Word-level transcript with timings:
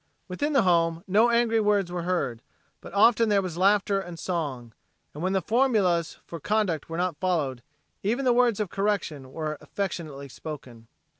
Within 0.27 0.53
the 0.53 0.63
home, 0.63 1.03
no 1.07 1.29
angry 1.29 1.59
words 1.59 1.91
were 1.91 2.01
heard, 2.01 2.41
but 2.81 2.91
often 2.95 3.29
there 3.29 3.43
was 3.43 3.55
laughter 3.55 3.99
and 3.99 4.17
song, 4.17 4.73
and 5.13 5.21
when 5.21 5.33
the 5.33 5.43
formulas 5.43 6.17
for 6.25 6.39
conduct 6.39 6.89
were 6.89 6.97
not 6.97 7.17
followed, 7.17 7.61
even 8.01 8.25
the 8.25 8.33
words 8.33 8.59
of 8.59 8.71
correction 8.71 9.31
were 9.31 9.59
affectionately 9.61 10.27
spoken. 10.27 10.87